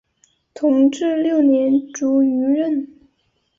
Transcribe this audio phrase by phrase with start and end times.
[0.55, 2.87] 同治六年卒于任。